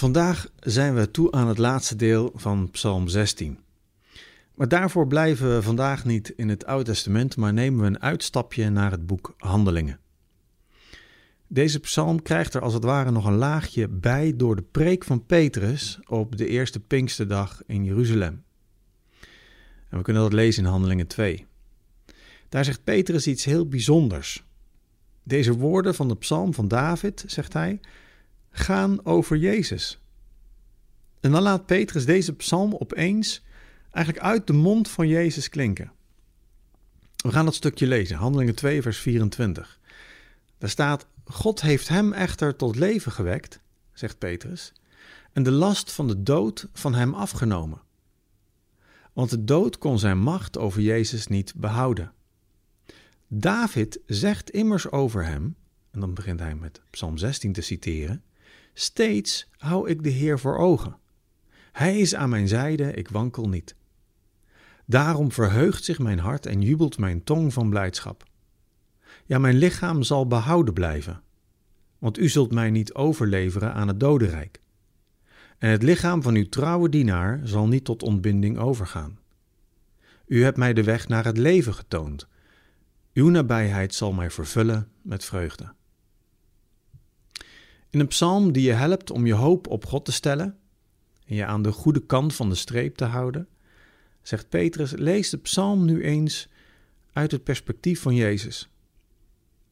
Vandaag 0.00 0.48
zijn 0.60 0.94
we 0.94 1.10
toe 1.10 1.32
aan 1.32 1.48
het 1.48 1.58
laatste 1.58 1.96
deel 1.96 2.32
van 2.34 2.70
Psalm 2.70 3.08
16. 3.08 3.58
Maar 4.54 4.68
daarvoor 4.68 5.06
blijven 5.06 5.54
we 5.54 5.62
vandaag 5.62 6.04
niet 6.04 6.32
in 6.36 6.48
het 6.48 6.64
Oude 6.64 6.84
Testament, 6.84 7.36
maar 7.36 7.52
nemen 7.52 7.80
we 7.80 7.86
een 7.86 8.02
uitstapje 8.02 8.70
naar 8.70 8.90
het 8.90 9.06
boek 9.06 9.34
Handelingen. 9.36 9.98
Deze 11.46 11.80
psalm 11.80 12.22
krijgt 12.22 12.54
er 12.54 12.60
als 12.60 12.74
het 12.74 12.84
ware 12.84 13.10
nog 13.10 13.24
een 13.26 13.36
laagje 13.36 13.88
bij 13.88 14.36
door 14.36 14.56
de 14.56 14.64
preek 14.70 15.04
van 15.04 15.26
Petrus 15.26 15.98
op 16.06 16.36
de 16.36 16.46
eerste 16.46 16.80
Pinksterdag 16.80 17.62
in 17.66 17.84
Jeruzalem. 17.84 18.42
En 19.88 19.98
we 19.98 20.02
kunnen 20.02 20.22
dat 20.22 20.32
lezen 20.32 20.64
in 20.64 20.70
Handelingen 20.70 21.06
2. 21.06 21.46
Daar 22.48 22.64
zegt 22.64 22.84
Petrus 22.84 23.26
iets 23.26 23.44
heel 23.44 23.68
bijzonders. 23.68 24.44
Deze 25.22 25.56
woorden 25.56 25.94
van 25.94 26.08
de 26.08 26.16
psalm 26.16 26.54
van 26.54 26.68
David, 26.68 27.24
zegt 27.26 27.52
hij, 27.52 27.80
gaan 28.50 29.04
over 29.04 29.36
Jezus. 29.36 30.00
En 31.20 31.30
dan 31.30 31.42
laat 31.42 31.66
Petrus 31.66 32.04
deze 32.04 32.34
psalm 32.34 32.74
opeens 32.74 33.42
eigenlijk 33.90 34.24
uit 34.24 34.46
de 34.46 34.52
mond 34.52 34.88
van 34.88 35.08
Jezus 35.08 35.48
klinken. 35.48 35.92
We 37.16 37.32
gaan 37.32 37.44
dat 37.44 37.54
stukje 37.54 37.86
lezen, 37.86 38.16
Handelingen 38.16 38.54
2, 38.54 38.82
vers 38.82 38.98
24. 38.98 39.80
Daar 40.58 40.70
staat: 40.70 41.06
God 41.24 41.60
heeft 41.60 41.88
hem 41.88 42.12
echter 42.12 42.56
tot 42.56 42.76
leven 42.76 43.12
gewekt, 43.12 43.60
zegt 43.92 44.18
Petrus, 44.18 44.72
en 45.32 45.42
de 45.42 45.50
last 45.50 45.92
van 45.92 46.08
de 46.08 46.22
dood 46.22 46.68
van 46.72 46.94
hem 46.94 47.14
afgenomen. 47.14 47.80
Want 49.12 49.30
de 49.30 49.44
dood 49.44 49.78
kon 49.78 49.98
zijn 49.98 50.18
macht 50.18 50.58
over 50.58 50.80
Jezus 50.80 51.26
niet 51.26 51.54
behouden. 51.56 52.12
David 53.28 54.00
zegt 54.06 54.50
immers 54.50 54.90
over 54.90 55.24
hem, 55.24 55.56
en 55.90 56.00
dan 56.00 56.14
begint 56.14 56.40
hij 56.40 56.54
met 56.54 56.80
Psalm 56.90 57.18
16 57.18 57.52
te 57.52 57.60
citeren: 57.60 58.22
Steeds 58.80 59.48
hou 59.56 59.88
ik 59.88 60.02
de 60.02 60.08
Heer 60.08 60.38
voor 60.38 60.56
ogen. 60.56 60.96
Hij 61.72 61.98
is 61.98 62.14
aan 62.14 62.28
mijn 62.28 62.48
zijde, 62.48 62.92
ik 62.92 63.08
wankel 63.08 63.48
niet. 63.48 63.74
Daarom 64.86 65.32
verheugt 65.32 65.84
zich 65.84 65.98
mijn 65.98 66.18
hart 66.18 66.46
en 66.46 66.62
jubelt 66.62 66.98
mijn 66.98 67.24
tong 67.24 67.52
van 67.52 67.70
blijdschap. 67.70 68.24
Ja, 69.24 69.38
mijn 69.38 69.56
lichaam 69.56 70.02
zal 70.02 70.26
behouden 70.26 70.74
blijven, 70.74 71.22
want 71.98 72.18
u 72.18 72.28
zult 72.28 72.52
mij 72.52 72.70
niet 72.70 72.94
overleveren 72.94 73.74
aan 73.74 73.88
het 73.88 74.00
dodenrijk. 74.00 74.60
En 75.58 75.70
het 75.70 75.82
lichaam 75.82 76.22
van 76.22 76.34
uw 76.34 76.48
trouwe 76.48 76.88
dienaar 76.88 77.40
zal 77.44 77.68
niet 77.68 77.84
tot 77.84 78.02
ontbinding 78.02 78.58
overgaan. 78.58 79.18
U 80.26 80.42
hebt 80.42 80.56
mij 80.56 80.72
de 80.72 80.82
weg 80.82 81.08
naar 81.08 81.24
het 81.24 81.38
leven 81.38 81.74
getoond. 81.74 82.28
Uw 83.12 83.28
nabijheid 83.28 83.94
zal 83.94 84.12
mij 84.12 84.30
vervullen 84.30 84.88
met 85.02 85.24
vreugde. 85.24 85.72
In 87.90 88.00
een 88.00 88.06
psalm 88.06 88.52
die 88.52 88.62
je 88.62 88.72
helpt 88.72 89.10
om 89.10 89.26
je 89.26 89.34
hoop 89.34 89.66
op 89.66 89.86
God 89.86 90.04
te 90.04 90.12
stellen 90.12 90.58
en 91.26 91.34
je 91.34 91.44
aan 91.44 91.62
de 91.62 91.72
goede 91.72 92.06
kant 92.06 92.34
van 92.34 92.48
de 92.48 92.54
streep 92.54 92.96
te 92.96 93.04
houden, 93.04 93.48
zegt 94.22 94.48
Petrus: 94.48 94.92
lees 94.92 95.30
de 95.30 95.38
psalm 95.38 95.84
nu 95.84 96.02
eens 96.02 96.48
uit 97.12 97.30
het 97.30 97.44
perspectief 97.44 98.00
van 98.00 98.14
Jezus. 98.14 98.70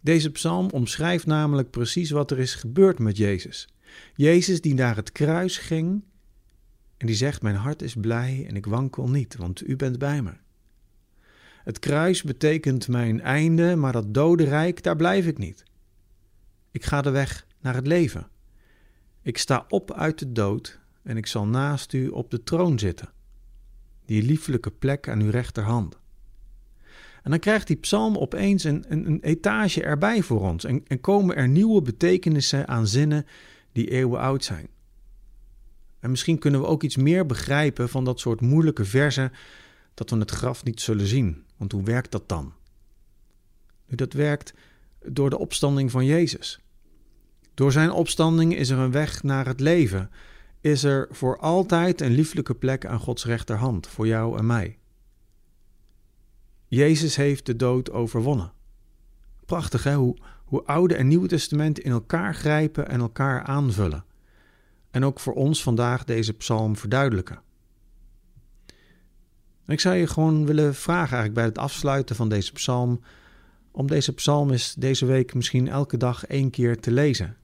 Deze 0.00 0.30
psalm 0.30 0.70
omschrijft 0.70 1.26
namelijk 1.26 1.70
precies 1.70 2.10
wat 2.10 2.30
er 2.30 2.38
is 2.38 2.54
gebeurd 2.54 2.98
met 2.98 3.16
Jezus. 3.16 3.68
Jezus 4.14 4.60
die 4.60 4.74
naar 4.74 4.96
het 4.96 5.12
kruis 5.12 5.58
ging 5.58 6.04
en 6.96 7.06
die 7.06 7.16
zegt: 7.16 7.42
Mijn 7.42 7.56
hart 7.56 7.82
is 7.82 7.94
blij 7.94 8.44
en 8.48 8.56
ik 8.56 8.66
wankel 8.66 9.08
niet, 9.08 9.36
want 9.36 9.68
u 9.68 9.76
bent 9.76 9.98
bij 9.98 10.22
me. 10.22 10.32
Het 11.64 11.78
kruis 11.78 12.22
betekent 12.22 12.88
mijn 12.88 13.20
einde, 13.20 13.76
maar 13.76 13.92
dat 13.92 14.14
dodenrijk, 14.14 14.82
daar 14.82 14.96
blijf 14.96 15.26
ik 15.26 15.38
niet. 15.38 15.64
Ik 16.70 16.84
ga 16.84 17.02
de 17.02 17.10
weg 17.10 17.46
naar 17.60 17.74
het 17.74 17.86
leven. 17.86 18.28
Ik 19.22 19.38
sta 19.38 19.64
op 19.68 19.92
uit 19.92 20.18
de 20.18 20.32
dood 20.32 20.80
en 21.02 21.16
ik 21.16 21.26
zal 21.26 21.46
naast 21.46 21.92
u 21.92 22.08
op 22.08 22.30
de 22.30 22.42
troon 22.42 22.78
zitten, 22.78 23.08
die 24.04 24.22
lieflijke 24.22 24.70
plek 24.70 25.08
aan 25.08 25.20
uw 25.20 25.30
rechterhand. 25.30 25.98
En 27.22 27.30
dan 27.30 27.40
krijgt 27.40 27.66
die 27.66 27.76
psalm 27.76 28.16
opeens 28.16 28.64
een, 28.64 28.84
een, 28.88 29.06
een 29.06 29.20
etage 29.20 29.82
erbij 29.82 30.22
voor 30.22 30.40
ons 30.40 30.64
en, 30.64 30.82
en 30.86 31.00
komen 31.00 31.36
er 31.36 31.48
nieuwe 31.48 31.82
betekenissen 31.82 32.68
aan 32.68 32.86
zinnen 32.86 33.26
die 33.72 33.90
eeuwen 33.90 34.20
oud 34.20 34.44
zijn. 34.44 34.68
En 36.00 36.10
misschien 36.10 36.38
kunnen 36.38 36.60
we 36.60 36.66
ook 36.66 36.82
iets 36.82 36.96
meer 36.96 37.26
begrijpen 37.26 37.88
van 37.88 38.04
dat 38.04 38.20
soort 38.20 38.40
moeilijke 38.40 38.84
verzen 38.84 39.32
dat 39.94 40.10
we 40.10 40.16
het 40.16 40.30
graf 40.30 40.64
niet 40.64 40.80
zullen 40.80 41.06
zien. 41.06 41.44
Want 41.56 41.72
hoe 41.72 41.82
werkt 41.82 42.10
dat 42.10 42.28
dan? 42.28 42.52
Nu, 43.86 43.96
dat 43.96 44.12
werkt 44.12 44.54
door 45.04 45.30
de 45.30 45.38
opstanding 45.38 45.90
van 45.90 46.04
Jezus. 46.04 46.60
Door 47.60 47.72
zijn 47.72 47.90
opstanding 47.90 48.56
is 48.56 48.70
er 48.70 48.78
een 48.78 48.90
weg 48.90 49.22
naar 49.22 49.46
het 49.46 49.60
leven. 49.60 50.10
Is 50.60 50.84
er 50.84 51.08
voor 51.10 51.38
altijd 51.38 52.00
een 52.00 52.12
lieflijke 52.12 52.54
plek 52.54 52.86
aan 52.86 52.98
Gods 52.98 53.24
rechterhand 53.24 53.86
voor 53.86 54.06
jou 54.06 54.38
en 54.38 54.46
mij. 54.46 54.78
Jezus 56.66 57.16
heeft 57.16 57.46
de 57.46 57.56
dood 57.56 57.90
overwonnen. 57.90 58.52
Prachtig 59.44 59.84
hè, 59.84 59.94
hoe, 59.94 60.16
hoe 60.44 60.64
Oude 60.64 60.94
en 60.94 61.08
Nieuwe 61.08 61.28
Testament 61.28 61.78
in 61.78 61.90
elkaar 61.90 62.34
grijpen 62.34 62.88
en 62.88 63.00
elkaar 63.00 63.42
aanvullen. 63.42 64.04
En 64.90 65.04
ook 65.04 65.20
voor 65.20 65.34
ons 65.34 65.62
vandaag 65.62 66.04
deze 66.04 66.32
psalm 66.32 66.76
verduidelijken. 66.76 67.40
En 69.64 69.72
ik 69.72 69.80
zou 69.80 69.96
je 69.96 70.06
gewoon 70.06 70.46
willen 70.46 70.74
vragen 70.74 71.16
eigenlijk 71.16 71.34
bij 71.34 71.44
het 71.44 71.58
afsluiten 71.58 72.16
van 72.16 72.28
deze 72.28 72.52
psalm, 72.52 73.00
om 73.70 73.86
deze 73.86 74.12
psalm 74.12 74.50
eens 74.50 74.74
deze 74.74 75.06
week 75.06 75.34
misschien 75.34 75.68
elke 75.68 75.96
dag 75.96 76.26
één 76.26 76.50
keer 76.50 76.80
te 76.80 76.90
lezen 76.90 77.38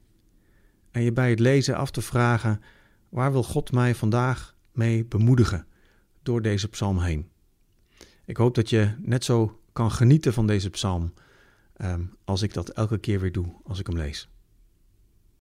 en 0.96 1.02
je 1.02 1.12
bij 1.12 1.30
het 1.30 1.38
lezen 1.38 1.76
af 1.76 1.90
te 1.90 2.02
vragen: 2.02 2.62
waar 3.08 3.32
wil 3.32 3.42
God 3.42 3.72
mij 3.72 3.94
vandaag 3.94 4.54
mee 4.72 5.04
bemoedigen 5.04 5.66
door 6.22 6.42
deze 6.42 6.68
psalm 6.68 6.98
heen? 6.98 7.28
Ik 8.24 8.36
hoop 8.36 8.54
dat 8.54 8.70
je 8.70 8.94
net 8.98 9.24
zo 9.24 9.60
kan 9.72 9.90
genieten 9.90 10.32
van 10.32 10.46
deze 10.46 10.70
psalm 10.70 11.12
um, 11.82 12.10
als 12.24 12.42
ik 12.42 12.54
dat 12.54 12.68
elke 12.68 12.98
keer 12.98 13.20
weer 13.20 13.32
doe 13.32 13.46
als 13.64 13.78
ik 13.78 13.86
hem 13.86 13.96
lees. 13.96 14.28